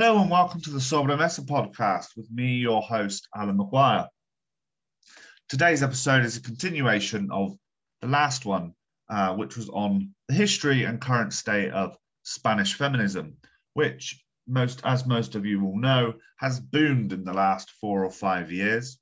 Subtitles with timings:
[0.00, 4.08] Hello and welcome to the Sobremesa podcast with me, your host, Alan McGuire.
[5.50, 7.54] Today's episode is a continuation of
[8.00, 8.72] the last one,
[9.10, 13.36] uh, which was on the history and current state of Spanish feminism,
[13.74, 18.10] which most, as most of you will know, has boomed in the last four or
[18.10, 18.98] five years.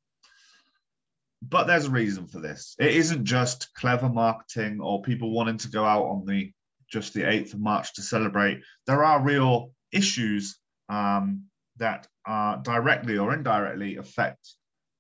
[1.42, 2.74] But there's a reason for this.
[2.80, 6.50] It isn't just clever marketing or people wanting to go out on the
[6.91, 8.62] just the 8th of March to celebrate.
[8.88, 10.58] There are real issues
[10.88, 11.45] um,
[11.77, 14.55] that are directly or indirectly affect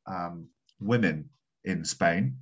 [0.06, 0.48] um,
[0.80, 1.30] women
[1.64, 2.38] in Spain.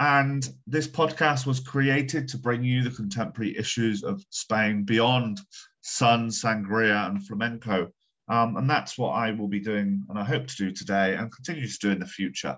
[0.00, 5.40] And this podcast was created to bring you the contemporary issues of Spain beyond
[5.80, 7.88] sun, sangria, and flamenco.
[8.28, 11.32] Um, and that's what I will be doing, and I hope to do today, and
[11.32, 12.56] continue to do in the future.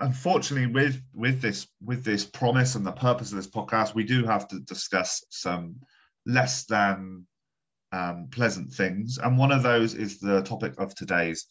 [0.00, 4.24] Unfortunately, with with this with this promise and the purpose of this podcast, we do
[4.24, 5.76] have to discuss some
[6.26, 7.26] less than
[7.92, 9.18] um, pleasant things.
[9.18, 11.46] And one of those is the topic of today's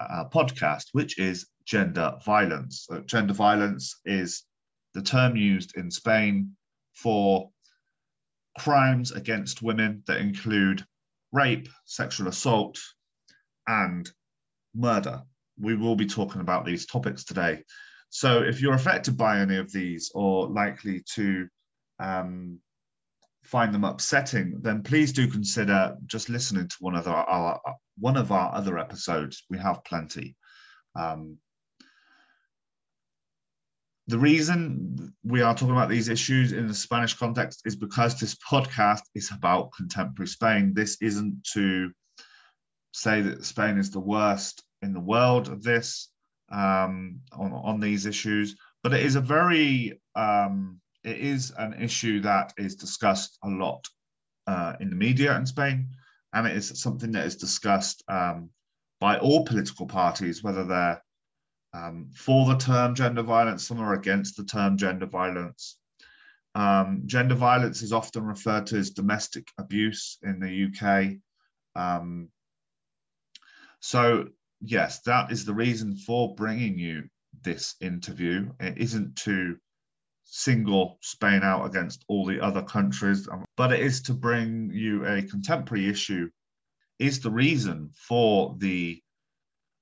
[0.00, 2.86] uh, podcast, which is gender violence.
[2.88, 4.44] So gender violence is
[4.94, 6.56] the term used in Spain
[6.94, 7.50] for
[8.58, 10.84] crimes against women that include
[11.32, 12.78] rape, sexual assault,
[13.66, 14.10] and
[14.74, 15.22] murder.
[15.58, 17.62] We will be talking about these topics today.
[18.08, 21.48] So if you're affected by any of these or likely to
[21.98, 22.60] um,
[23.46, 27.60] find them upsetting, then please do consider just listening to one of our, our
[27.98, 29.44] one of our other episodes.
[29.48, 30.36] We have plenty.
[30.94, 31.38] Um,
[34.08, 38.36] the reason we are talking about these issues in the Spanish context is because this
[38.36, 40.74] podcast is about contemporary Spain.
[40.74, 41.90] This isn't to
[42.92, 46.08] say that Spain is the worst in the world of this
[46.52, 52.20] um, on, on these issues, but it is a very um, it is an issue
[52.20, 53.86] that is discussed a lot
[54.48, 55.88] uh, in the media in Spain,
[56.34, 58.50] and it is something that is discussed um,
[59.00, 61.00] by all political parties, whether they're
[61.72, 65.78] um, for the term gender violence, some are against the term gender violence.
[66.54, 71.18] Um, gender violence is often referred to as domestic abuse in the UK.
[71.80, 72.30] Um,
[73.80, 74.28] so,
[74.60, 77.04] yes, that is the reason for bringing you
[77.42, 78.50] this interview.
[78.58, 79.58] It isn't to
[80.26, 85.06] single Spain out against all the other countries, um, but it is to bring you
[85.06, 86.28] a contemporary issue.
[86.98, 89.02] Is the reason for the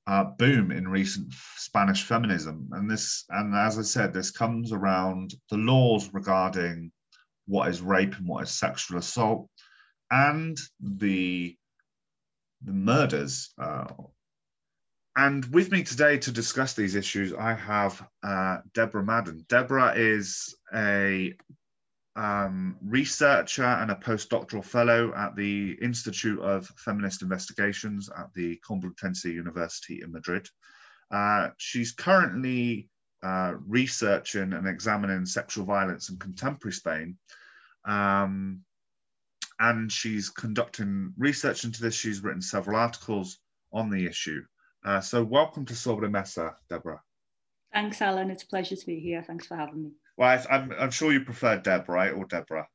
[0.07, 5.35] uh, boom in recent Spanish feminism, and this, and as I said, this comes around
[5.51, 6.93] the laws regarding
[7.47, 9.49] what is rape and what is sexual assault,
[10.11, 11.57] and the
[12.63, 13.87] the murders uh,
[15.17, 19.45] and with me today to discuss these issues, I have uh, Deborah Madden.
[19.49, 21.35] Deborah is a
[22.17, 29.25] um, researcher and a postdoctoral fellow at the Institute of Feminist Investigations at the Complutense
[29.25, 30.49] University in Madrid.
[31.11, 32.89] Uh, she's currently
[33.23, 37.17] uh, researching and examining sexual violence in contemporary Spain.
[37.85, 38.63] Um,
[39.59, 41.95] and she's conducting research into this.
[41.95, 43.39] She's written several articles
[43.73, 44.43] on the issue.
[44.85, 47.01] Uh, so welcome to Sobremesa, Deborah.
[47.73, 48.31] Thanks, Alan.
[48.31, 49.25] It's a pleasure to be here.
[49.27, 49.93] Thanks for having me.
[50.19, 52.69] Well, I, am I'm, I'm sure you prefer Deb, right, or Deborah?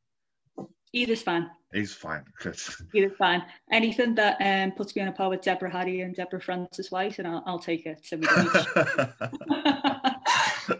[0.92, 1.52] Either's fine.
[1.72, 2.24] He's fine.
[2.40, 2.59] Good.
[2.96, 3.44] Either's fine.
[3.72, 7.28] Anything that um, puts me on a par with Deborah Harry and Deborah Frances-White, and
[7.28, 8.03] I'll, I'll take it.
[8.03, 8.20] So,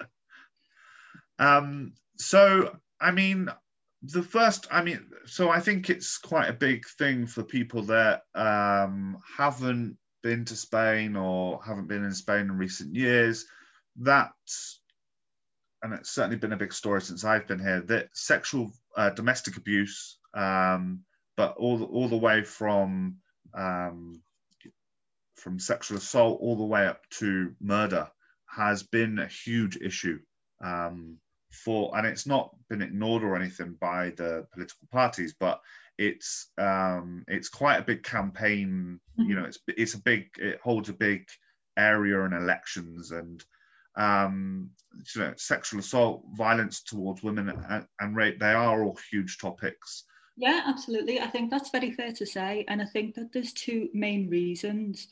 [1.40, 3.50] um, so, I mean,
[4.02, 8.24] the first, I mean, so I think it's quite a big thing for people that
[8.34, 13.46] um, haven't been to Spain or haven't been in Spain in recent years,
[13.98, 14.32] that,
[15.82, 19.58] and it's certainly been a big story since I've been here, that sexual uh, domestic
[19.58, 21.02] abuse, um,
[21.38, 23.18] but all the, all the way from
[23.54, 24.22] um,
[25.36, 28.10] from sexual assault all the way up to murder
[28.46, 30.20] has been a huge issue
[30.64, 31.18] um,
[31.52, 35.62] for, and it's not been ignored or anything by the political parties, but
[35.98, 39.00] it's um, it's quite a big campaign.
[39.18, 41.28] You know, it's it's a big it holds a big
[41.78, 43.44] area in elections and
[43.96, 44.70] um,
[45.16, 48.40] you know, sexual assault, violence towards women, and, and rape.
[48.40, 50.06] They are all huge topics.
[50.38, 51.20] Yeah, absolutely.
[51.20, 55.08] I think that's very fair to say, and I think that there's two main reasons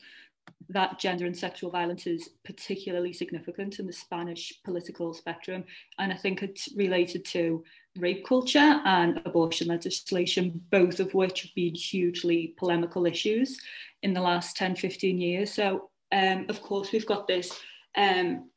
[0.70, 5.64] that gender and sexual violence is particularly significant in the Spanish political spectrum.
[5.98, 7.64] And I think it's related to
[7.96, 13.58] rape culture and abortion legislation, both of which have been hugely polemical issues
[14.02, 15.52] in the last 10, 15 years.
[15.52, 17.58] So, um, of course, we've got this
[17.96, 18.50] um,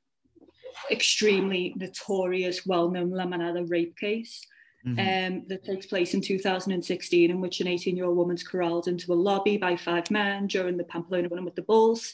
[0.92, 4.46] extremely notorious, well known La Manada rape case.
[4.86, 5.00] Mm-hmm.
[5.00, 9.12] um, that takes place in 2016, in which an 18 year old woman's corralled into
[9.12, 12.14] a lobby by five men during the Pamplona Women with the Bulls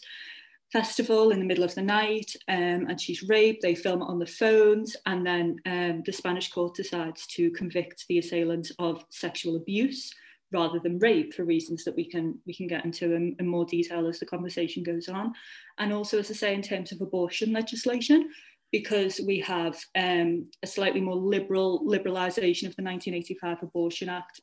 [0.72, 3.62] festival in the middle of the night um, and she's raped.
[3.62, 8.06] They film it on the phones, and then um, the Spanish court decides to convict
[8.08, 10.14] the assailant of sexual abuse
[10.54, 13.66] rather than rape for reasons that we can we can get into in, in more
[13.66, 15.34] detail as the conversation goes on.
[15.78, 18.30] And also, as I say, in terms of abortion legislation,
[18.72, 24.42] because we have um, a slightly more liberal liberalisation of the 1985 Abortion Act.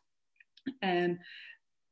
[0.82, 1.18] Um,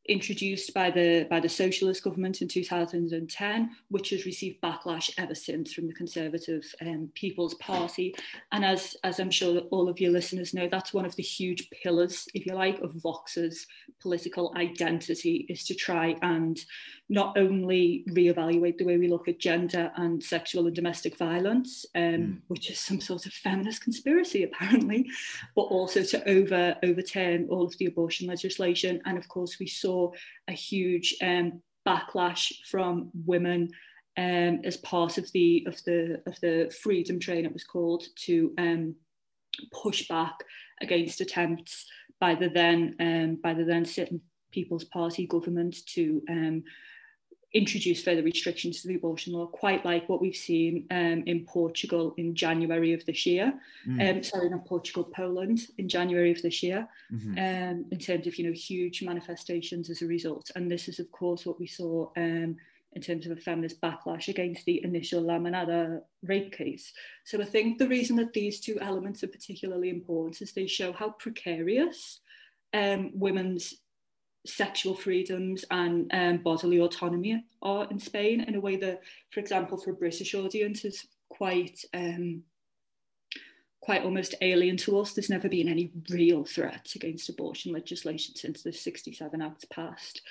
[0.08, 5.72] introduced by the by the socialist government in 2010 which has received backlash ever since
[5.72, 8.12] from the conservative um, people's party
[8.50, 11.70] and as as i'm sure all of your listeners know that's one of the huge
[11.70, 13.66] pillars if you like of vox's
[14.00, 16.64] political identity is to try and
[17.12, 22.02] not only reevaluate the way we look at gender and sexual and domestic violence, um,
[22.02, 22.38] mm.
[22.48, 25.06] which is some sort of feminist conspiracy apparently,
[25.54, 29.02] but also to over overturn all of the abortion legislation.
[29.04, 29.91] And of course, we saw
[30.48, 33.70] a huge um, backlash from women
[34.16, 38.52] um, as part of the of the of the freedom train it was called to
[38.58, 38.94] um,
[39.82, 40.34] push back
[40.80, 41.86] against attempts
[42.20, 44.20] by the then um, by the then sitting
[44.52, 46.62] People's Party government to um,
[47.54, 52.14] introduce further restrictions to the abortion law, quite like what we've seen um, in Portugal
[52.16, 53.52] in January of this year.
[53.86, 54.16] Mm.
[54.16, 57.32] Um, sorry, not Portugal, Poland in January of this year, mm-hmm.
[57.32, 60.50] um, in terms of you know huge manifestations as a result.
[60.56, 62.56] And this is, of course, what we saw um,
[62.94, 66.92] in terms of a feminist backlash against the initial La Manada rape case.
[67.24, 70.92] So I think the reason that these two elements are particularly important is they show
[70.92, 72.20] how precarious
[72.74, 73.74] um, women's
[74.46, 79.78] sexual freedoms and um, bodily autonomy are in Spain in a way that, for example,
[79.78, 82.42] for a British audience is quite um,
[83.80, 85.12] quite almost alien to us.
[85.12, 90.22] There's never been any real threats against abortion legislation since the 67 Act passed.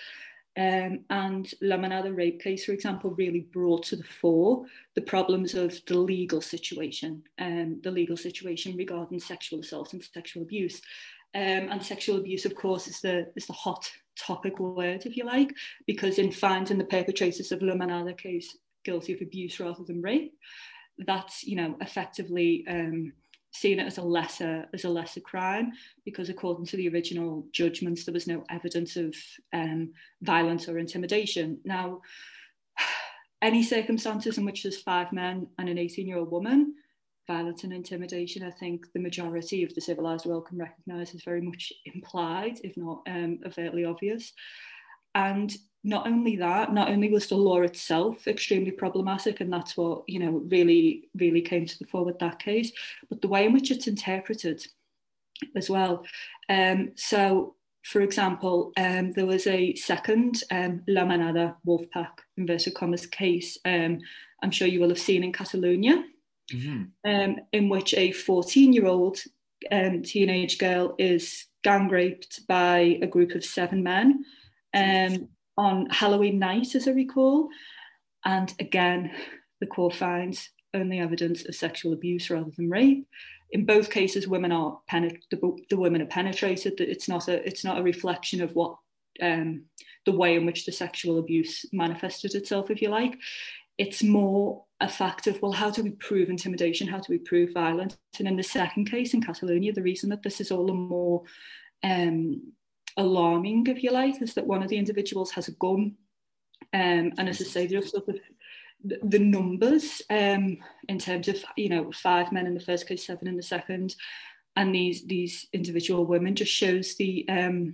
[0.58, 4.66] Um, and La Manada rape case, for example, really brought to the fore
[4.96, 10.44] the problems of the legal situation, um, the legal situation regarding sexual assault and sexual
[10.44, 10.82] abuse.
[11.34, 15.26] Um, and sexual abuse, of course, is the is the hot topic word, if you
[15.26, 15.54] like,
[15.88, 20.34] because in finding the perpetrators of La Manada case guilty of abuse rather than rape,
[20.98, 23.14] that's you know effectively um,
[23.54, 25.72] seen it as a lesser as a lesser crime
[26.06, 29.16] because according to the original judgments there was no evidence of
[29.54, 29.92] um,
[30.22, 31.60] violence or intimidation.
[31.66, 32.02] Now,
[33.42, 36.76] any circumstances in which there's five men and an 18 year old woman
[37.28, 41.42] violence and intimidation, I think the majority of the civilized world can recognize is very
[41.42, 44.34] much implied, if not um, overtly obvious.
[45.16, 50.04] And not only that, not only was the law itself extremely problematic, and that's what
[50.08, 52.72] you know really, really came to the fore with that case,
[53.10, 54.66] but the way in which it's interpreted
[55.56, 56.06] as well.
[56.50, 63.08] Um, so, for example, um, there was a second um, La Manada Wolfpack inverted commas
[63.08, 63.58] case.
[63.66, 64.00] Um,
[64.44, 66.04] I'm sure you will have seen in Catalonia
[66.52, 66.84] mm-hmm.
[67.10, 69.20] um, in which a 14 year old
[69.72, 74.24] um, teenage girl is gang raped by a group of seven men
[74.74, 77.50] um, on Halloween night, as I recall.
[78.26, 79.12] And again,
[79.60, 83.08] the court finds only evidence of sexual abuse rather than rape.
[83.52, 86.80] In both cases, women are penet- the, the women are penetrated.
[86.80, 88.78] It's not a it's not a reflection of what
[89.22, 89.66] um,
[90.06, 93.18] the way in which the sexual abuse manifested itself, if you like
[93.82, 96.88] it's more a fact of well how do we prove intimidation?
[96.88, 97.98] How do we prove violence?
[98.20, 101.24] And in the second case in catalonia the reason that this is all the more
[101.84, 102.54] um,
[102.98, 105.96] alarming if you like is that one of the individuals has a gun
[106.74, 108.18] um, and as i say there's sort of
[108.84, 110.58] the numbers um,
[110.90, 113.96] in terms of you know five men in the first case seven in the second
[114.56, 117.74] and these these individual women just shows the um,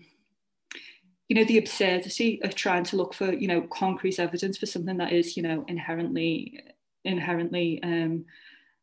[1.30, 4.98] you know the absurdity of trying to look for you know concrete evidence for something
[4.98, 6.62] that is you know inherently
[7.08, 8.26] inherently um,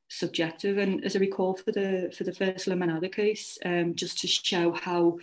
[0.09, 4.19] subjective and as I recall for the for the first La Manada case um, just
[4.21, 5.19] to show how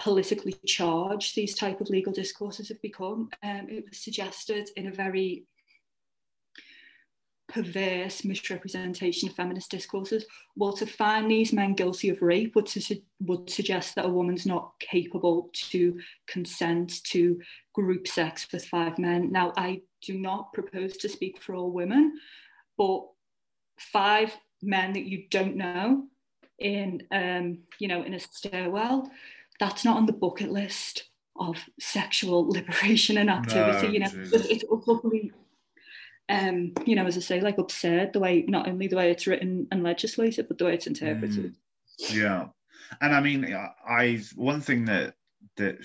[0.00, 4.92] politically charged these type of legal discourses have become um, it was suggested in a
[4.92, 5.44] very
[7.50, 10.24] perverse misrepresentation of feminist discourses.
[10.56, 14.46] Well, to find these men guilty of rape would, su- would suggest that a woman's
[14.46, 17.40] not capable to consent to
[17.74, 19.32] group sex with five men.
[19.32, 22.18] Now, I do not propose to speak for all women,
[22.76, 23.06] but
[23.78, 26.04] five men that you don't know
[26.58, 29.10] in, um, you know, in a stairwell,
[29.58, 31.04] that's not on the bucket list
[31.36, 33.86] of sexual liberation and activity.
[33.86, 35.32] No, you know, it's, it's utterly
[36.30, 39.26] um, you know, as I say, like absurd the way not only the way it's
[39.26, 41.56] written and legislated, but the way it's interpreted.
[42.02, 42.46] Mm, yeah.
[43.00, 43.52] and I mean,
[43.84, 45.14] I one thing that
[45.56, 45.78] that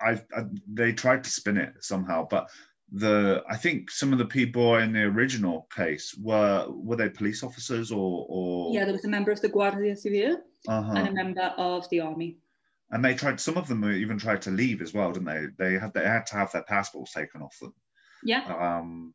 [0.00, 2.50] I, I they tried to spin it somehow, but
[2.92, 7.42] the I think some of the people in the original case were were they police
[7.42, 10.92] officers or or yeah, there was a member of the Guardia Civil uh-huh.
[10.96, 12.38] and a member of the army.
[12.90, 13.38] And they tried.
[13.38, 15.46] Some of them even tried to leave as well, didn't they?
[15.56, 17.72] They had they had to have their passports taken off them.
[18.24, 18.44] Yeah.
[18.52, 19.14] Um,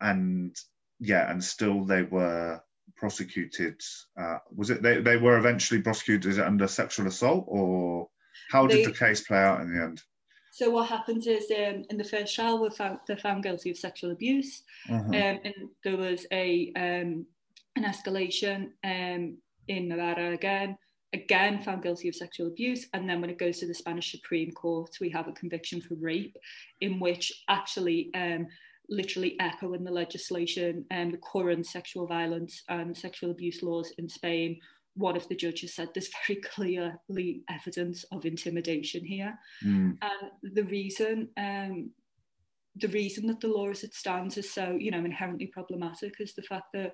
[0.00, 0.54] and
[1.00, 2.60] yeah, and still they were
[2.96, 3.80] prosecuted.
[4.20, 8.08] Uh, was it they, they were eventually prosecuted under sexual assault, or
[8.50, 10.02] how did the case play out in the end?
[10.56, 13.76] So what happens is um, in the first trial, we found, they're found guilty of
[13.76, 14.62] sexual abuse.
[14.88, 15.04] Uh-huh.
[15.04, 17.26] um, and there was a um,
[17.76, 19.36] an escalation um,
[19.68, 20.78] in Navarra again,
[21.12, 24.50] again found guilty of sexual abuse, and then when it goes to the Spanish Supreme
[24.50, 26.34] Court, we have a conviction for rape,
[26.80, 28.46] in which actually um,
[28.88, 34.58] literally echoing the legislation and the current sexual violence and sexual abuse laws in Spain.
[34.96, 39.38] One of the judges said there's very clearly evidence of intimidation here.
[39.64, 41.90] Mm, And the reason um,
[42.78, 46.34] the reason that the law as it stands is so you know inherently problematic is
[46.34, 46.92] the fact that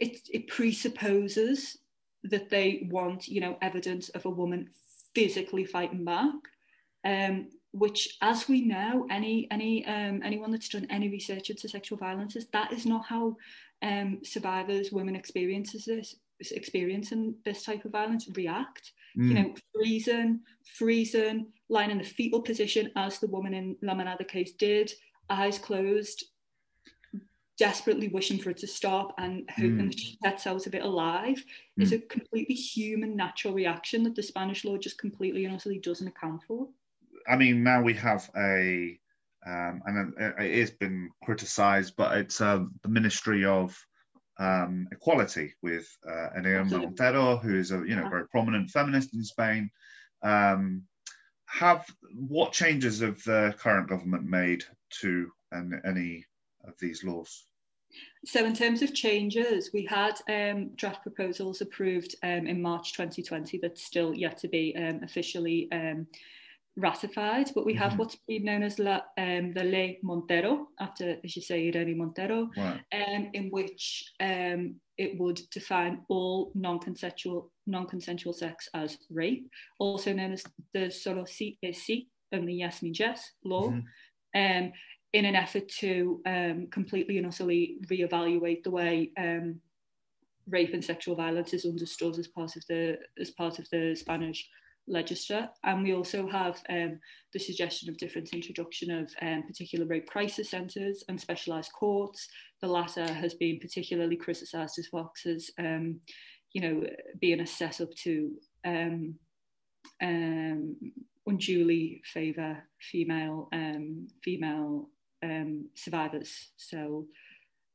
[0.00, 1.76] it, it presupposes
[2.24, 4.70] that they want you know evidence of a woman
[5.14, 6.34] physically fighting back
[7.04, 11.98] um, which as we know any any um, anyone that's done any research into sexual
[11.98, 13.36] violence is that is not how
[13.82, 16.16] um, survivors women experiences this
[16.52, 20.40] experiencing this type of violence react you mm, know, freezing,
[20.76, 24.92] freezing, lying in the fetal position as the woman in La Manada case did,
[25.28, 26.24] eyes closed,
[27.58, 29.90] desperately wishing for it to stop and hoping Mm.
[29.90, 31.44] that she gets out of it alive
[31.76, 36.08] is a completely human, natural reaction that the Spanish law just completely and utterly doesn't
[36.08, 36.68] account for.
[37.28, 38.98] I mean, now we have a,
[39.46, 43.76] um, and it has been criticised, but it's uh, the Ministry of
[44.38, 46.86] um, Equality with uh, Absolutely.
[46.86, 49.70] Montero, who is a you know very prominent feminist in Spain.
[50.22, 50.82] Um,
[51.46, 54.62] have what changes have the current government made
[55.00, 56.24] to an, any
[56.64, 57.44] of these laws?
[58.24, 63.58] So in terms of changes, we had um, draft proposals approved um, in March 2020
[63.58, 66.06] that's still yet to be um, officially um,
[66.80, 67.98] ratified, but we have Mhm.
[67.98, 72.50] what's been known as La, um, the Ley Montero, after, as you say, Irene Montero,
[72.56, 72.82] Right.
[72.92, 80.32] um, in which um, it would define all non-consensual non-consensual sex as rape, also known
[80.32, 80.44] as
[80.74, 83.84] the solo si es si, only yes means yes law, Mhm.
[84.34, 84.72] um,
[85.12, 89.60] in an effort to um, completely and utterly reevaluate the way um,
[90.46, 94.48] rape and sexual violence is understood as part of the as part of the Spanish
[94.86, 95.48] legislature.
[95.64, 96.98] And we also have um,
[97.32, 102.28] the suggestion of different introduction of um, particular rape crisis centres and specialised courts.
[102.60, 106.00] The latter has been particularly criticised as Vox as, um,
[106.52, 106.86] you know,
[107.20, 108.32] being a setup to
[108.64, 109.14] um,
[110.02, 110.76] um,
[111.26, 114.88] unduly favour female um, female
[115.74, 116.50] survivors.
[116.56, 117.06] So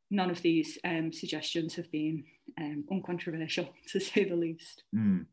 [0.10, 0.80] none of these
[1.12, 2.24] suggestions have been
[2.92, 4.84] uncontroversial, to say the least.
[4.94, 5.28] Mm.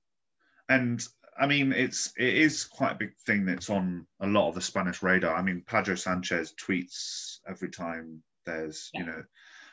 [0.68, 1.02] And
[1.38, 4.60] I mean, it's it is quite a big thing that's on a lot of the
[4.60, 5.34] Spanish radar.
[5.34, 9.22] I mean, Pedro Sanchez tweets every time there's you know,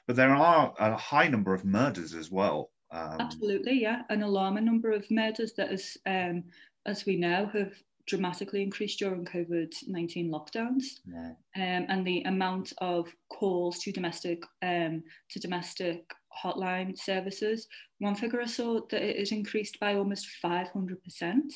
[0.07, 2.71] but there are a high number of murders as well.
[2.91, 4.03] Um, Absolutely, yeah.
[4.09, 6.43] An alarming number of murders that, as, um,
[6.85, 7.73] as we know, have
[8.07, 11.01] dramatically increased during COVID 19 lockdowns.
[11.05, 11.33] yeah.
[11.55, 16.03] um, and the amount of calls to domestic um, to domestic
[16.43, 17.67] hotline services.
[17.99, 21.53] One figure I saw that it has increased by almost five hundred percent.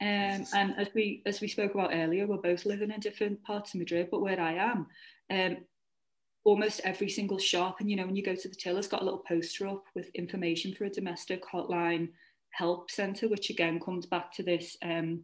[0.00, 3.72] Um, and as we as we spoke about earlier, we're both living in different parts
[3.72, 4.86] of Madrid, but where I am,
[5.30, 5.56] um,
[6.44, 9.02] almost every single shop, and you know, when you go to the till, it's got
[9.02, 12.08] a little poster up with information for a domestic hotline
[12.50, 15.22] help centre, which again comes back to this um,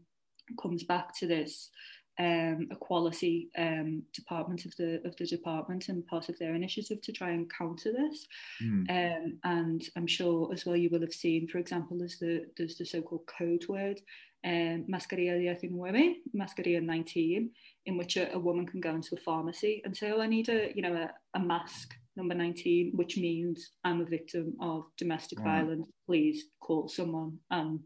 [0.62, 1.71] comes back to this
[2.18, 7.12] um, quality um, department of the of the department and part of their initiative to
[7.12, 8.26] try and counter this.
[8.62, 8.90] Mm.
[8.90, 12.76] Um, and I'm sure as well you will have seen, for example, there's the there's
[12.76, 14.00] the so-called code word,
[14.44, 17.50] um, mascarilla 19, mascarilla 19,
[17.87, 20.48] in which a, a woman can go into a pharmacy and say, oh, I need
[20.48, 25.38] a you know a, a mask number 19, which means I'm a victim of domestic
[25.40, 25.87] violence.
[26.04, 27.78] Please call someone and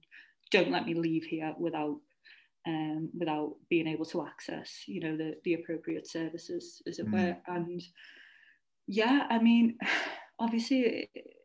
[0.50, 1.98] don't let me leave here without
[2.66, 7.12] um, without being able to access, you know, the, the appropriate services, as it Mm.
[7.12, 7.36] were.
[7.46, 7.82] And
[8.86, 9.78] yeah, I mean,
[10.38, 11.36] obviously, it,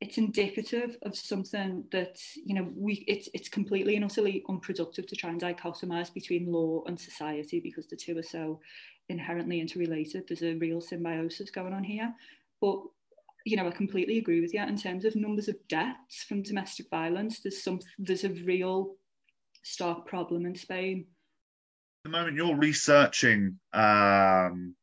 [0.00, 5.16] it's indicative of something that you know we it's it's completely and utterly unproductive to
[5.16, 8.60] try and dichotomize between law and society because the two are so
[9.08, 10.24] inherently interrelated.
[10.28, 12.12] There's a real symbiosis going on here,
[12.60, 12.82] but
[13.46, 16.90] you know, I completely agree with you in terms of numbers of deaths from domestic
[16.90, 17.40] violence.
[17.40, 18.96] There's some, there's a real
[19.66, 21.06] stark problem in Spain.
[22.04, 24.74] At the moment, you're researching um,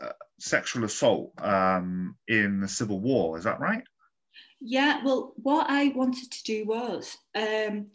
[0.00, 3.36] uh, sexual assault um, in the Civil War.
[3.36, 3.82] Is that right?
[4.60, 5.04] Yeah.
[5.04, 7.16] Well, what I wanted to do was.
[7.34, 7.86] Um,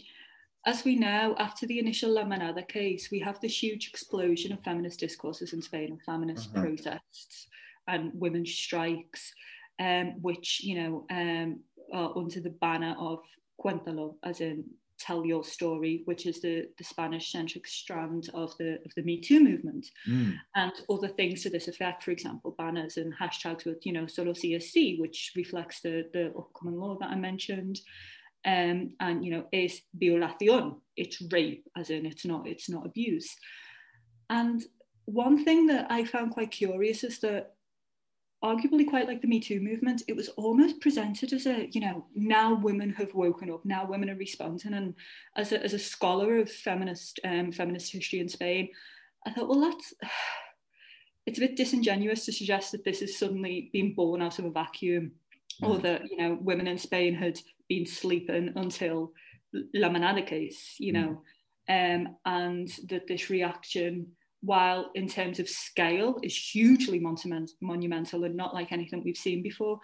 [0.68, 4.64] as we know, after the initial La Manada case, we have this huge explosion of
[4.64, 6.62] feminist discourses in Spain and feminist uh-huh.
[6.62, 7.48] protests
[7.88, 9.34] and women's strikes,
[9.80, 11.62] um, which, you know, um,
[11.92, 13.22] are under the banner of
[13.60, 14.66] Cuéntalo, as in
[15.02, 19.20] tell your story, which is the, the Spanish centric strand of the of the Me
[19.20, 20.36] Too movement, mm.
[20.56, 22.04] and other things to this effect.
[22.04, 26.10] For example, banners and hashtags with you know solo si es si, which reflects the
[26.14, 27.80] the upcoming law that I mentioned,
[28.46, 33.36] um, and you know is violación, it's rape, as in it's not it's not abuse.
[34.30, 34.64] And
[35.06, 37.56] one thing that I found quite curious is that
[38.44, 42.06] arguably quite like the Me Too movement, it was almost presented as a, you know,
[42.16, 44.74] now women have woken up, now women are responding.
[44.74, 44.96] And
[45.36, 48.70] as a, as a scholar of feminist um, feminist history in Spain,
[49.26, 49.94] I thought, well, that's
[51.26, 54.52] it's a bit disingenuous to suggest that this is suddenly being born out of a
[54.52, 55.12] vacuum,
[55.62, 55.70] mm.
[55.70, 59.14] or that you know women in Spain had been sleeping until
[59.74, 60.96] La Manada case, you mm.
[60.96, 61.22] know,
[61.70, 64.08] um, and that this reaction
[64.42, 69.80] while in terms of scale is hugely monumental and not like anything we've seen before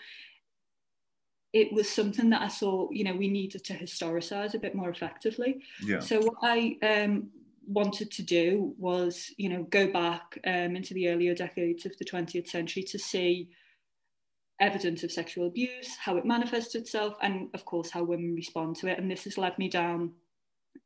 [1.54, 4.90] it was something that I saw, you know, we needed to historicize a bit more
[4.90, 5.64] effectively.
[5.84, 6.00] Yeah.
[6.00, 7.30] So what I um,
[7.66, 12.06] wanted to do was, you know, go back um, into the earlier decades of the
[12.06, 13.50] 20th century to see
[14.60, 18.88] evidence of sexual abuse, how it manifests itself, and of course how women respond to
[18.88, 19.00] it.
[19.00, 20.12] And this has led me down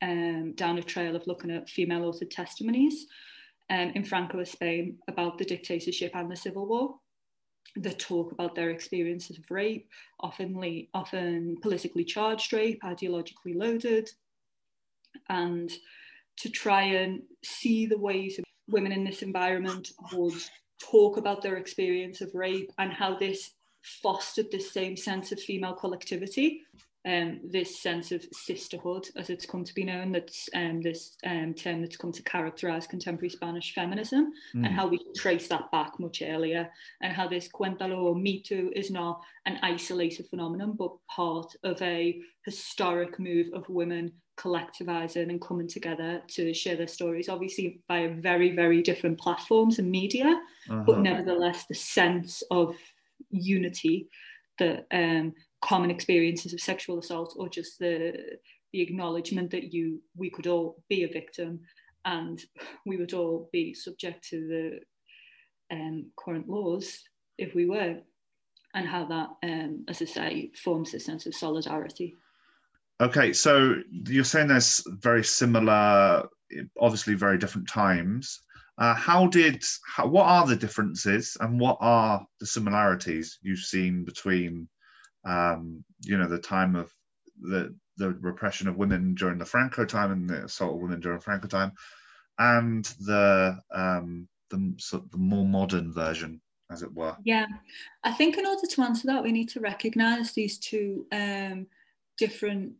[0.01, 3.07] um, down a trail of looking at female authored testimonies
[3.71, 6.95] um, in Franco Spain about the dictatorship and the civil war.
[7.77, 9.87] That talk about their experiences of rape,
[10.19, 14.09] often, often politically charged rape, ideologically loaded,
[15.29, 15.71] and
[16.37, 20.33] to try and see the ways women in this environment would
[20.81, 25.73] talk about their experience of rape and how this fostered this same sense of female
[25.73, 26.61] collectivity
[27.05, 31.53] um, this sense of sisterhood, as it's come to be known, that's um, this um,
[31.53, 34.65] term that's come to characterize contemporary Spanish feminism, mm.
[34.65, 36.69] and how we trace that back much earlier,
[37.01, 41.81] and how this Cuéntalo or Me Too is not an isolated phenomenon, but part of
[41.81, 48.09] a historic move of women collectivizing and coming together to share their stories, obviously via
[48.09, 50.83] very, very different platforms and media, uh-huh.
[50.85, 52.75] but nevertheless, the sense of
[53.29, 54.07] unity
[54.59, 58.13] that um, common experiences of sexual assault or just the
[58.73, 61.59] the acknowledgement that you we could all be a victim
[62.05, 62.43] and
[62.85, 67.03] we would all be subject to the um, current laws
[67.37, 67.97] if we were
[68.73, 72.15] and how that um, as i say forms a sense of solidarity.
[72.99, 73.75] Okay so
[74.07, 76.27] you're saying there's very similar
[76.79, 78.41] obviously very different times.
[78.77, 84.03] Uh, how did how, what are the differences and what are the similarities you've seen
[84.03, 84.67] between
[85.25, 86.93] um, you know, the time of
[87.39, 91.19] the the repression of women during the Franco time and the assault of women during
[91.19, 91.71] Franco time,
[92.39, 97.15] and the um, the, sort of the more modern version, as it were.
[97.23, 97.47] Yeah,
[98.03, 101.67] I think in order to answer that, we need to recognise these two um,
[102.17, 102.73] different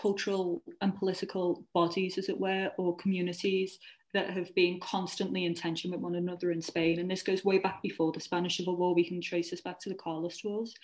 [0.00, 3.78] cultural and political bodies, as it were, or communities
[4.14, 6.98] that have been constantly in tension with one another in Spain.
[6.98, 8.94] And this goes way back before the Spanish Civil War.
[8.94, 10.74] We can trace this back to the Carlist Wars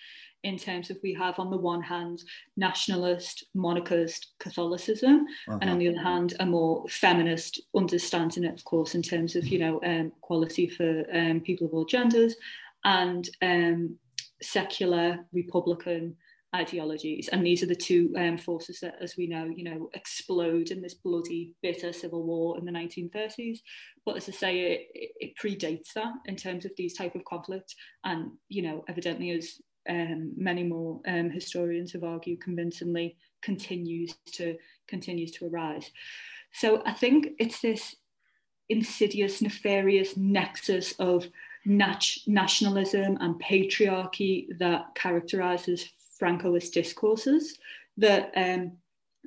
[0.44, 2.22] in terms of we have, on the one hand,
[2.56, 5.58] nationalist, monarchist Catholicism, uh-huh.
[5.60, 9.58] and on the other hand, a more feminist understanding, of course, in terms of, you
[9.58, 12.34] know, um, equality for um, people of all genders
[12.84, 13.96] and um,
[14.40, 16.16] secular, republican,
[16.56, 20.70] ideologies and these are the two um, forces that as we know you know explode
[20.70, 23.58] in this bloody bitter civil war in the 1930s
[24.06, 24.60] but as i say
[24.94, 27.74] it, it predates that in terms of these type of conflict.
[28.04, 34.56] And you know evidently as um, many more um, historians have argued convincingly continues to
[34.86, 35.90] continues to arise.
[36.52, 37.94] So i think it's this
[38.70, 41.26] insidious nefarious nexus of
[41.66, 47.58] nat- nationalism and patriarchy that characterizes Francoist discourses
[47.96, 48.72] that um,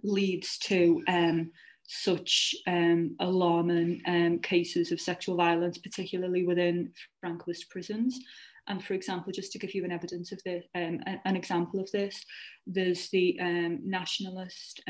[0.04, 1.52] leads to um,
[1.88, 6.92] such um, alarming um, cases of sexual violence, particularly within
[7.24, 8.20] Francoist prisons.
[8.68, 11.92] And for example, just to give you an evidence of this, um, an example of
[11.92, 12.24] this,
[12.66, 14.82] there's the um, nationalist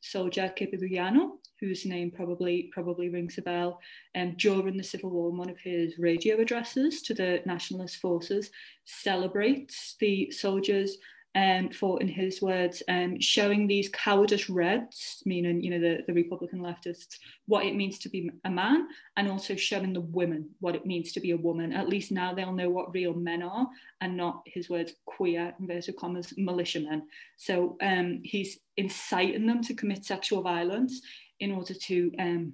[0.00, 3.80] soldier Queipo de Llano, whose name probably probably rings a bell,
[4.14, 8.50] um, during the Civil War, one of his radio addresses to the nationalist forces
[8.84, 10.98] celebrates the soldiers
[11.34, 16.12] um, for, in his words, um, showing these cowardice reds, meaning, you know, the, the
[16.12, 20.74] Republican leftists, what it means to be a man, and also showing the women what
[20.74, 21.72] it means to be a woman.
[21.72, 23.68] At least now they'll know what real men are
[24.00, 27.02] and not, his words, queer, inverted commas, militiamen.
[27.36, 31.02] So um, he's inciting them to commit sexual violence
[31.40, 32.52] in order to um,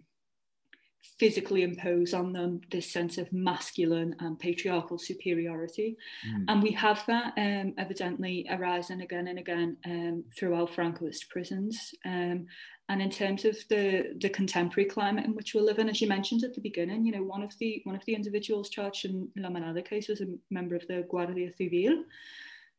[1.18, 5.96] physically impose on them this sense of masculine and patriarchal superiority.
[6.28, 6.44] Mm.
[6.48, 11.94] And we have that um, evidently arising again and again um, throughout Francoist prisons.
[12.04, 12.46] Um,
[12.88, 16.08] and in terms of the, the contemporary climate in which we live in, as you
[16.08, 19.28] mentioned at the beginning, you know, one of the one of the individuals charged in
[19.36, 22.04] La Manada case was a member of the Guardia Civil.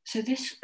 [0.03, 0.57] So this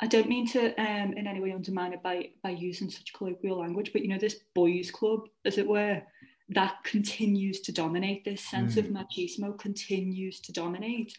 [0.00, 3.60] I don't mean to um, in any way undermine it by by using such colloquial
[3.60, 6.02] language, but you know, this boys' club, as it were,
[6.50, 8.24] that continues to dominate.
[8.24, 8.78] This sense mm.
[8.78, 11.16] of machismo continues to dominate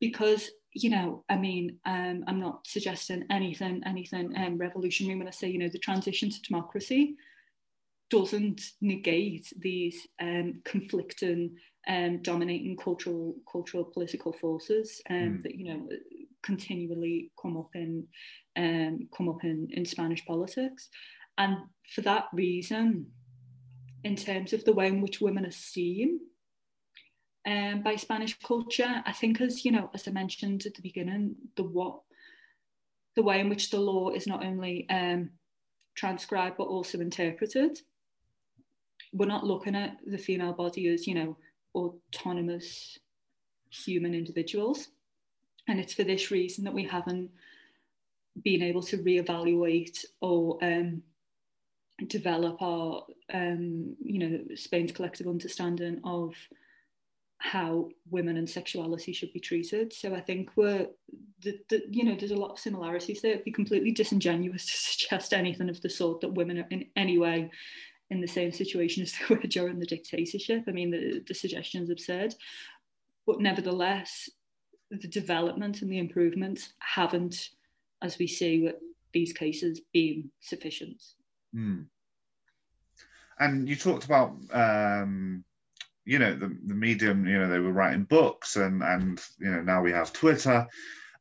[0.00, 5.32] because you know, I mean, um, I'm not suggesting anything, anything um, revolutionary when I
[5.32, 7.16] say, you know, the transition to democracy
[8.12, 11.56] doesn't negate these um, conflicting,
[11.88, 15.42] um, dominating cultural, cultural, political forces um, mm.
[15.42, 15.88] that you know
[16.42, 18.06] continually come up in,
[18.56, 20.88] um, come up in, in Spanish politics,
[21.38, 21.56] and
[21.94, 23.06] for that reason,
[24.04, 26.20] in terms of the way in which women are seen
[27.46, 29.02] um, by Spanish culture.
[29.06, 32.00] I think, as you know, as I mentioned at the beginning, the what,
[33.16, 35.30] the way in which the law is not only um,
[35.94, 37.78] transcribed but also interpreted.
[39.12, 41.36] We're not looking at the female body as you know
[41.74, 42.98] autonomous
[43.70, 44.88] human individuals,
[45.68, 47.30] and it's for this reason that we haven't
[48.42, 51.02] been able to reevaluate or um,
[52.06, 56.34] develop our, um, you know, Spain's collective understanding of
[57.38, 59.92] how women and sexuality should be treated.
[59.92, 60.86] So I think we're,
[61.42, 63.32] the, the, you know, there's a lot of similarities there.
[63.32, 67.18] It'd be completely disingenuous to suggest anything of the sort that women are in any
[67.18, 67.50] way
[68.10, 70.64] in the same situation as they were during the dictatorship.
[70.68, 72.34] I mean, the, the is absurd.
[73.26, 74.28] But nevertheless,
[75.00, 77.50] the development and the improvements haven't,
[78.02, 78.76] as we see with
[79.12, 81.02] these cases, been sufficient.
[81.54, 81.86] Mm.
[83.38, 85.44] And you talked about, um,
[86.04, 89.62] you know, the, the medium, you know, they were writing books and, and, you know,
[89.62, 90.66] now we have Twitter.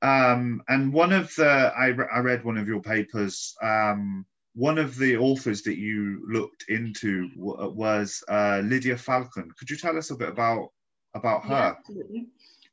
[0.02, 4.78] Um, and one of the, I, re- I read one of your papers, um, one
[4.78, 9.56] of the authors that you looked into w- was uh, Lidia Falcón.
[9.58, 10.70] Could you tell us a bit about,
[11.14, 11.50] about her?
[11.50, 12.28] Yeah, absolutely.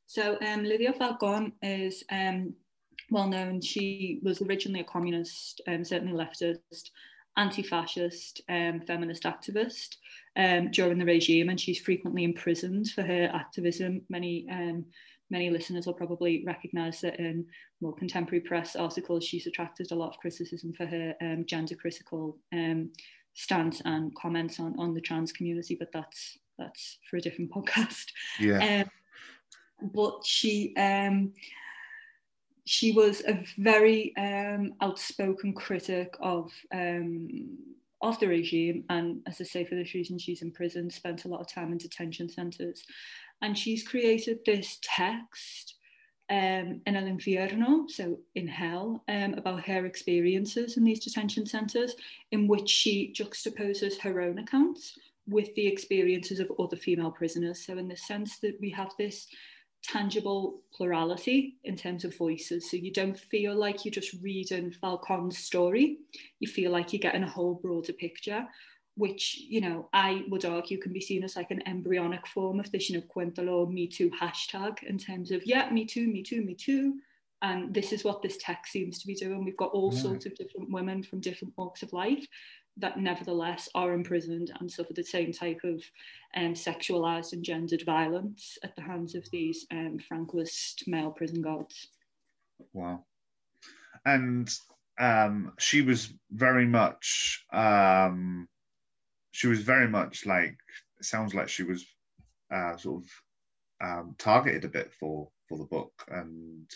[0.09, 2.55] So um, Lidia Falcón is um,
[3.11, 3.61] well known.
[3.61, 6.91] She was originally a communist, um, certainly leftist,
[7.37, 9.97] anti-fascist um, feminist activist
[10.35, 14.01] um, during the regime, and she's frequently imprisoned for her activism.
[14.09, 14.87] Many um,
[15.29, 17.45] many listeners will probably recognise that in
[17.83, 22.39] more contemporary press articles, she's attracted a lot of criticism for her um, gender critical
[22.55, 22.91] um,
[23.35, 28.07] stance and comments on, on the trans community, but that's that's for a different podcast.
[28.41, 28.85] Yeah.
[29.81, 31.33] But she um,
[32.65, 37.57] she was a very um, outspoken critic of um,
[38.01, 40.91] of the regime, and as I say, for this reason, she's in prison.
[40.91, 42.85] Spent a lot of time in detention centres,
[43.43, 45.75] and she's created this text
[46.31, 51.95] um, in El Infierno, so in hell, um, about her experiences in these detention centres,
[52.33, 57.65] in which she juxtaposes her own accounts with the experiences of other female prisoners.
[57.65, 59.27] So, in the sense that we have this
[59.83, 62.71] tangible plurality in terms of voices.
[62.71, 65.99] So you don't feel like you're just reading Falcon's story.
[66.41, 68.47] You feel like you're getting a whole broader picture,
[68.97, 72.71] which, you know, I would argue can be seen as like an embryonic form of
[72.73, 76.43] this, you know, Cuéntalo Me Too hashtag in terms of, yeah, me too, me too,
[76.43, 76.99] me too.
[77.41, 79.45] And this is what this text seems to be doing.
[79.45, 80.01] We've got all yeah.
[80.01, 82.27] sorts of different women from different walks of life
[82.79, 85.83] that nevertheless are imprisoned and suffer the same type of
[86.37, 91.89] um, sexualized and gendered violence at the hands of these um, Francoist male prison guards.
[92.73, 93.05] Wow.
[94.05, 94.49] And
[94.99, 98.49] um, she was very much, um,
[99.33, 100.57] she was very much like,
[101.03, 101.85] sounds like she was
[102.55, 103.11] uh, sort of
[103.81, 105.93] um, targeted a bit for, for the book.
[106.09, 106.71] And,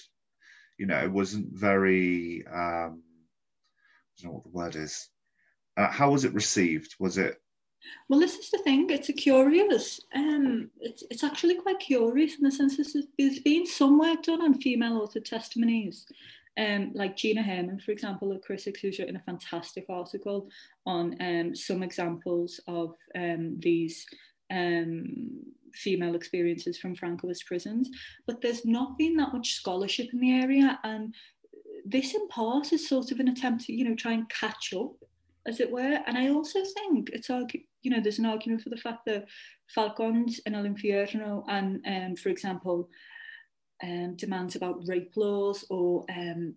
[0.79, 5.09] you know, it wasn't very, um, I don't know what the word is
[5.77, 6.95] uh, how was it received?
[6.99, 7.41] Was it?
[8.09, 8.89] Well, this is the thing.
[8.91, 10.01] It's a curious.
[10.15, 14.43] Um, it's it's actually quite curious in the sense that there's been some work done
[14.43, 16.07] on female author testimonies,
[16.59, 20.49] um, like Gina Herrmann, for example, a critic who's written a fantastic article
[20.87, 24.07] on um, some examples of um, these
[24.51, 25.41] um,
[25.73, 27.91] female experiences from Francoist prisons.
[28.27, 31.15] But there's not been that much scholarship in the area, and
[31.85, 34.93] this in part is sort of an attempt to, you know, try and catch up,
[35.47, 35.99] as it were.
[36.07, 39.27] And I also think it's argu- you know, there's an argument for the fact that
[39.75, 42.89] Falcons and El Infierno and, um, for example,
[43.83, 46.55] um, demands about rape laws or um,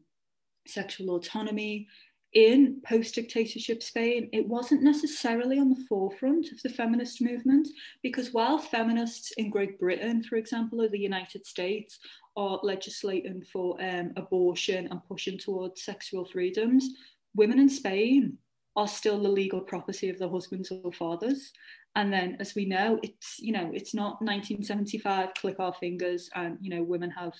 [0.67, 1.87] sexual autonomy
[2.35, 7.69] in post dictatorship Spain, it wasn't necessarily on the forefront of the feminist movement
[8.03, 11.97] because while feminists in Great Britain, for example, or the United States,
[12.35, 16.89] are legislating for um, abortion and pushing towards sexual freedoms,
[17.35, 18.37] women in Spain
[18.75, 21.51] are still the legal property of their husbands or fathers.
[21.95, 25.33] And then, as we know, it's you know it's not 1975.
[25.35, 27.33] Click our fingers, and you know women have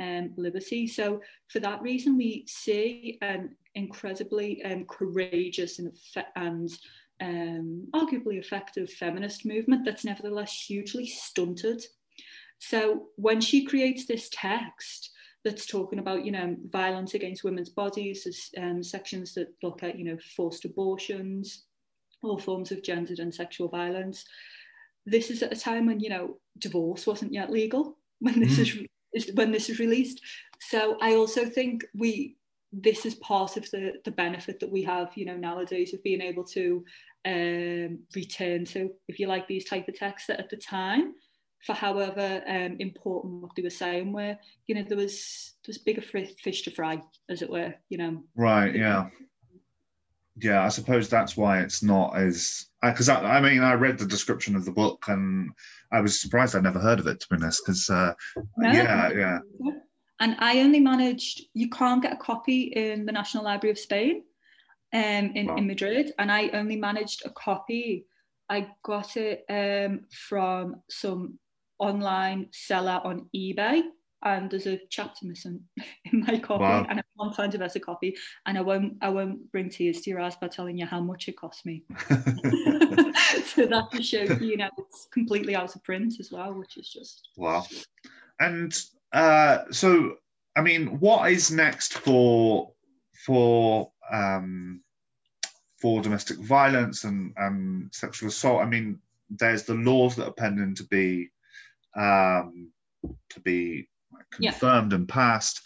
[0.00, 0.86] um, liberty.
[0.86, 5.92] So for that reason, we see an incredibly um, courageous and,
[6.36, 6.70] and
[7.20, 11.84] um, arguably effective feminist movement that's nevertheless hugely stunted.
[12.60, 15.10] So when she creates this text
[15.48, 19.98] that's talking about, you know, violence against women's bodies, there's um, sections that look at,
[19.98, 21.64] you know, forced abortions,
[22.22, 24.24] all forms of gendered and sexual violence.
[25.06, 28.62] This is at a time when, you know, divorce wasn't yet legal when this mm.
[28.62, 30.20] is is when this is released.
[30.60, 32.36] So I also think we
[32.72, 36.20] this is part of the the benefit that we have, you know, nowadays of being
[36.20, 36.84] able to
[37.24, 41.14] um, return to, if you like, these type of texts that at the time,
[41.64, 45.78] for however um, important what they were saying, were you know there was there was
[45.78, 48.22] bigger fish to fry, as it were, you know.
[48.36, 48.74] Right.
[48.74, 49.08] Yeah
[50.40, 54.06] yeah, I suppose that's why it's not as because I, I, mean I read the
[54.06, 55.50] description of the book and
[55.92, 58.12] I was surprised I'd never heard of it to be honest because uh,
[58.56, 59.38] no, yeah yeah.
[60.20, 64.22] And I only managed you can't get a copy in the National Library of Spain,
[64.92, 65.56] um, in, wow.
[65.56, 68.06] in Madrid, and I only managed a copy.
[68.48, 71.38] I got it um, from some
[71.78, 73.82] online seller on eBay
[74.24, 75.60] and there's a chapter missing
[76.12, 76.86] in my copy wow.
[76.88, 80.10] and I can't find a better copy and I won't I won't bring tears to
[80.10, 81.84] your eyes by telling you how much it cost me.
[82.08, 86.88] so that just shows you know it's completely out of print as well, which is
[86.88, 87.64] just wow.
[88.40, 88.76] And
[89.12, 90.16] uh, so
[90.56, 92.72] I mean, what is next for
[93.24, 94.80] for um,
[95.80, 98.62] for domestic violence and, and sexual assault?
[98.62, 98.98] I mean,
[99.30, 101.30] there's the laws that are pending to be
[101.98, 102.70] um,
[103.30, 103.88] to be
[104.30, 104.96] confirmed yeah.
[104.96, 105.60] and passed.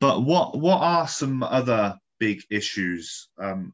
[0.00, 3.72] But what what are some other big issues um,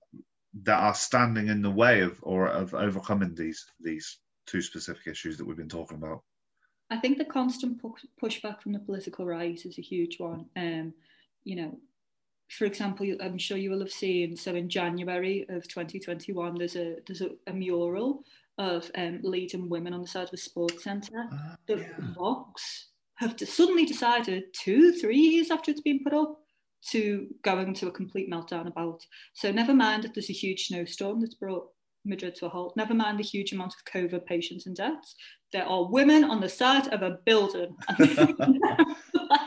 [0.63, 5.37] that are standing in the way of or of overcoming these these two specific issues
[5.37, 6.23] that we've been talking about?
[6.91, 10.47] I think the constant pu- pushback from the political right is a huge one.
[10.57, 10.95] Um,
[11.45, 11.79] you know,
[12.49, 14.37] for example, I'm sure you will have seen.
[14.37, 18.25] So in January of 2021, there's a there's a, a mural
[18.59, 21.27] of um, leading women on the side of a sports centre.
[21.33, 21.89] Uh, the yeah.
[22.15, 26.39] Vox have suddenly decided two, three years after it's been put up
[26.91, 29.05] to go into a complete meltdown about.
[29.35, 31.67] So never mind that there's a huge snowstorm that's brought
[32.05, 32.77] Madrid to a halt.
[32.77, 35.15] Never mind the huge amount of COVID patients and deaths.
[35.53, 37.75] There are women on the side of a building.
[37.99, 38.09] like,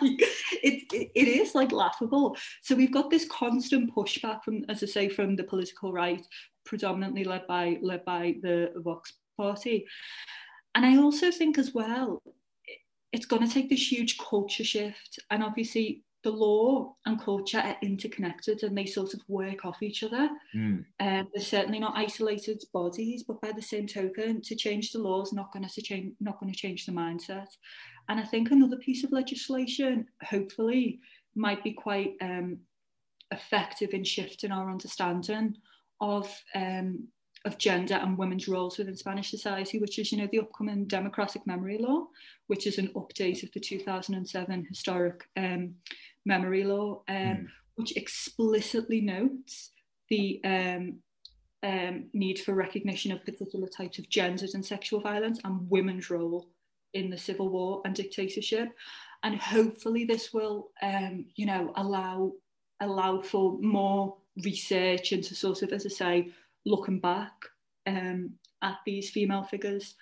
[0.01, 2.35] it, it, it is like laughable.
[2.63, 6.25] So we've got this constant pushback from, as I say, from the political right,
[6.65, 9.85] predominantly led by led by the Vox Party.
[10.75, 12.21] And I also think as well,
[13.11, 15.19] it's going to take this huge culture shift.
[15.29, 20.03] And obviously, the law and culture are interconnected and they sort of work off each
[20.03, 20.29] other.
[20.55, 20.85] Mm.
[20.99, 25.23] Um, they're certainly not isolated bodies, but by the same token, to change the law
[25.23, 27.47] is not going to change not going to change the mindset.
[28.07, 30.99] And I think another piece of legislation, hopefully,
[31.35, 32.59] might be quite um,
[33.31, 35.55] effective in shifting our understanding
[36.01, 37.07] of um,
[37.45, 41.45] of gender and women's roles within Spanish society, which is, you know, the upcoming democratic
[41.47, 42.05] memory law,
[42.47, 45.73] which is an update of the 2007 historic um,
[46.25, 47.45] memory law, um, mm.
[47.75, 49.71] which explicitly notes
[50.09, 50.99] the um,
[51.63, 56.47] um, need for recognition of particular types of gendered and sexual violence and women's role
[56.93, 58.69] in the civil war and dictatorship.
[59.23, 62.33] And hopefully this will, um, you know, allow
[62.81, 66.31] allow for more research into sort of, as I say,
[66.65, 67.33] looking back
[67.87, 69.95] um, at these female figures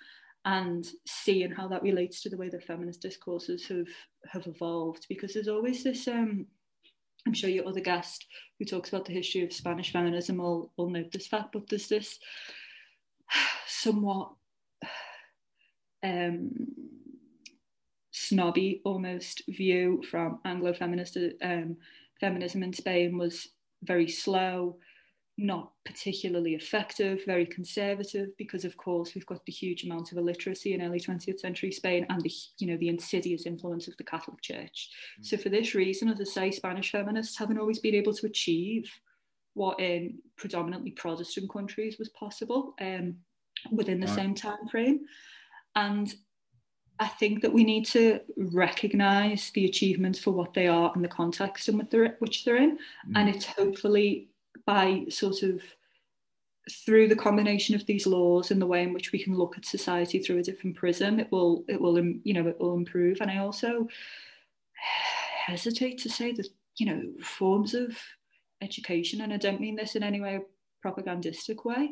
[0.44, 3.88] and seeing how that relates to the way the feminist discourses have
[4.32, 5.06] have evolved.
[5.08, 6.46] Because there's always this um,
[7.26, 8.26] I'm sure your other guest
[8.58, 11.88] who talks about the history of Spanish feminism will, will note this fact, but there's
[11.88, 12.18] this
[13.66, 14.32] somewhat
[16.02, 16.50] um,
[18.10, 21.76] snobby almost view from Anglo feminist um,
[22.20, 23.48] feminism in Spain was
[23.82, 24.76] very slow,
[25.38, 30.74] not particularly effective, very conservative, because of course we've got the huge amount of illiteracy
[30.74, 34.40] in early 20th century Spain and the you know the insidious influence of the Catholic
[34.42, 34.90] Church.
[35.20, 35.26] Mm.
[35.26, 38.90] So for this reason, as I say, Spanish feminists haven't always been able to achieve
[39.54, 43.16] what in predominantly Protestant countries was possible um,
[43.72, 44.16] within the right.
[44.16, 45.00] same time frame.
[45.74, 46.12] And
[47.00, 51.08] I think that we need to recognise the achievements for what they are and the
[51.08, 51.78] context in
[52.18, 52.76] which they're in.
[52.76, 53.12] Mm.
[53.16, 54.28] And it's hopefully
[54.66, 55.62] by sort of
[56.70, 59.64] through the combination of these laws and the way in which we can look at
[59.64, 63.18] society through a different prism, it will it will you know it will improve.
[63.22, 63.88] And I also
[65.46, 67.98] hesitate to say that you know forms of
[68.60, 70.40] education, and I don't mean this in any way
[70.82, 71.90] propagandistic way,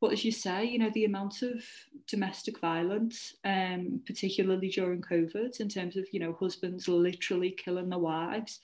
[0.00, 1.64] but as you say, you know, the amount of
[2.06, 7.98] domestic violence, um, particularly during COVID, in terms of, you know, husbands literally killing their
[7.98, 8.60] wives,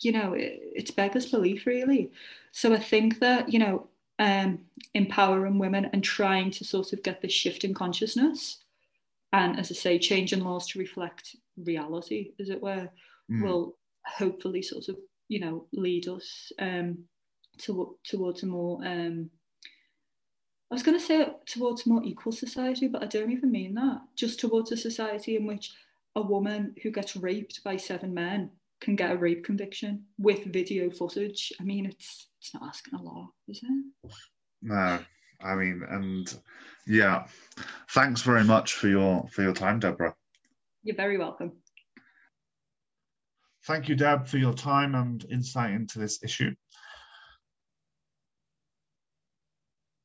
[0.00, 2.10] you know, it, it's beggars belief, really.
[2.50, 4.58] So I think that, you know, um,
[4.94, 8.58] empowering women and trying to sort of get this shift in consciousness
[9.32, 12.90] and, as I say, changing laws to reflect reality, as it were,
[13.30, 13.42] mm.
[13.42, 14.96] will hopefully sort of,
[15.28, 16.98] you know, lead us um,
[17.58, 19.30] to, towards a more um,
[20.72, 23.74] I was going to say towards a more equal society, but I don't even mean
[23.74, 24.00] that.
[24.16, 25.74] Just towards a society in which
[26.16, 28.48] a woman who gets raped by seven men
[28.80, 31.52] can get a rape conviction with video footage.
[31.60, 34.12] I mean, it's it's not asking a lot, is it?
[34.62, 34.98] No,
[35.42, 36.34] I mean, and
[36.86, 37.26] yeah,
[37.90, 40.14] thanks very much for your for your time, Deborah.
[40.84, 41.52] You're very welcome.
[43.66, 46.54] Thank you, Deb, for your time and insight into this issue.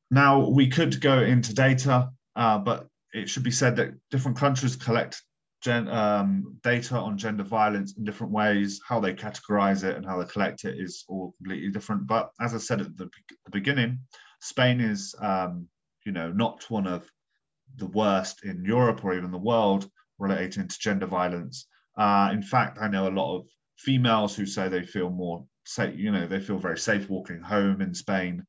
[0.10, 4.76] Now, we could go into data, uh, but it should be said that different countries
[4.76, 5.22] collect
[5.62, 8.80] gen, um, data on gender violence in different ways.
[8.88, 12.08] How they categorize it and how they collect it is all completely different.
[12.08, 13.10] But as I said at the,
[13.46, 14.00] the beginning,
[14.40, 15.68] Spain is, um,
[16.06, 17.10] you know, not one of
[17.76, 19.90] the worst in Europe or even the world
[20.20, 21.68] relating to gender violence.
[21.98, 25.98] Uh, in fact, I know a lot of females who say they feel more safe,
[25.98, 28.46] you know, they feel very safe walking home in Spain.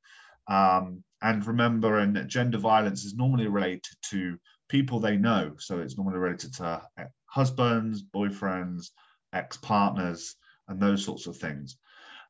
[0.48, 5.54] Um, and remember, and gender violence is normally related to people they know.
[5.58, 6.82] So it's normally related to
[7.26, 8.90] husbands, boyfriends,
[9.32, 10.36] ex partners,
[10.68, 11.76] and those sorts of things.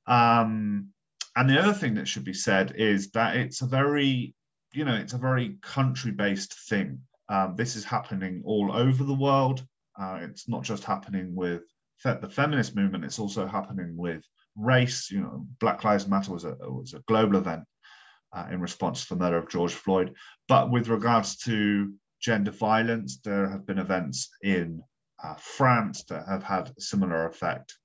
[0.06, 0.88] Um,
[1.36, 4.34] and the other thing that should be said is that it's a very,
[4.72, 7.00] you know, it's a very country based thing.
[7.28, 9.64] Um, this is happening all over the world.
[10.00, 11.62] Uh, it's not just happening with
[11.98, 14.24] fe- the feminist movement, it's also happening with
[14.56, 15.10] race.
[15.10, 17.64] You know, Black Lives Matter was a, was a global event
[18.32, 20.14] uh, in response to the murder of George Floyd.
[20.48, 24.82] But with regards to gender violence, there have been events in
[25.22, 27.76] uh, France that have had a similar effect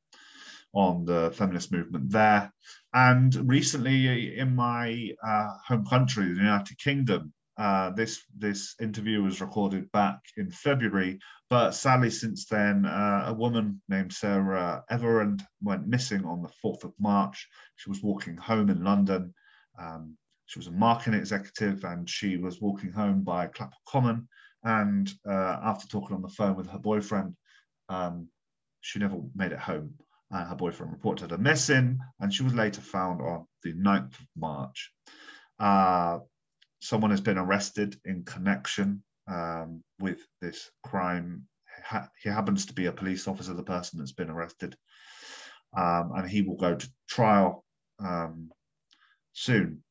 [0.73, 2.51] on the feminist movement there.
[2.93, 9.39] And recently, in my uh, home country, the United Kingdom, uh, this this interview was
[9.39, 11.19] recorded back in February,
[11.51, 16.83] but sadly since then, uh, a woman named Sarah Everard went missing on the fourth
[16.83, 17.47] of March.
[17.75, 19.35] She was walking home in London.
[19.79, 24.27] Um, she was a marketing executive and she was walking home by Clapham Common.
[24.63, 27.35] And uh, after talking on the phone with her boyfriend,
[27.89, 28.27] um,
[28.81, 29.93] she never made it home.
[30.31, 34.27] And her boyfriend reported her missing, and she was later found on the 9th of
[34.35, 34.91] March.
[35.59, 36.19] Uh,
[36.81, 41.43] someone has been arrested in connection um, with this crime.
[42.21, 44.75] He happens to be a police officer, the person that's been arrested,
[45.75, 47.63] um, and he will go to trial
[47.99, 48.49] um,
[49.33, 49.83] soon.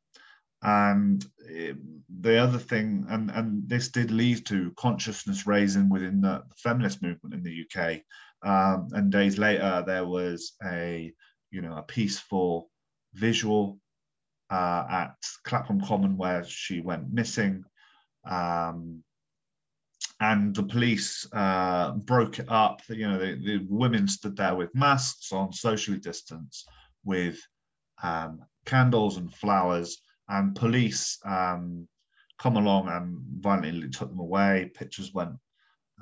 [0.62, 1.72] And eh,
[2.20, 7.35] the other thing, and, and this did lead to consciousness raising within the, feminist movement
[7.35, 8.01] in the UK.
[8.44, 11.12] Um, and days later, there was a,
[11.51, 12.70] you know, a peaceful
[13.14, 13.79] visual
[14.51, 17.64] uh, at Clapham Common where she went missing.
[18.25, 19.03] Um,
[20.20, 22.81] and the police uh, broke it up.
[22.88, 26.69] You know, the, the, women stood there with masks on, socially distanced,
[27.04, 27.40] with
[28.02, 30.00] um, candles and flowers,
[30.33, 31.87] and police um,
[32.38, 34.70] come along and violently took them away.
[34.74, 35.35] Pictures went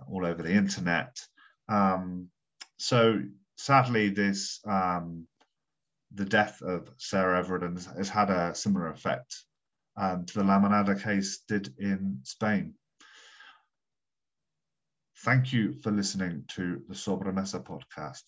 [0.08, 1.18] all over the internet.
[1.68, 2.28] Um,
[2.78, 3.22] so
[3.56, 5.26] sadly, this um,
[6.14, 7.62] the death of Sarah Everard
[7.96, 9.34] has, had a similar effect
[9.96, 12.74] um, to the La Manada case did in Spain.
[15.24, 18.22] Thank you for listening to the Sobremesa podcast.